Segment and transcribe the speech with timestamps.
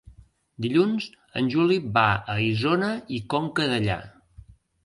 [0.65, 1.07] Dilluns
[1.41, 2.07] en Juli va
[2.37, 4.03] a Isona i Conca Dellà.